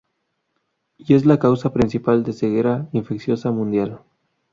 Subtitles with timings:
[0.97, 4.01] Y es la causa principal de ceguera infecciosa mundial.